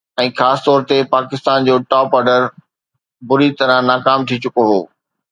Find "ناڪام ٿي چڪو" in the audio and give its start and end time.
3.89-4.63